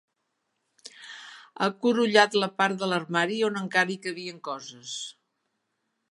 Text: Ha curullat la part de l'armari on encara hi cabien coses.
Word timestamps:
Ha 1.59 1.67
curullat 1.83 2.37
la 2.43 2.49
part 2.61 2.81
de 2.83 2.89
l'armari 2.93 3.37
on 3.49 3.59
encara 3.61 3.93
hi 3.97 4.01
cabien 4.07 4.41
coses. 4.49 4.95